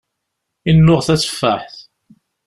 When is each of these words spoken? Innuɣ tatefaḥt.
Innuɣ 0.69 0.99
tatefaḥt. 1.07 1.77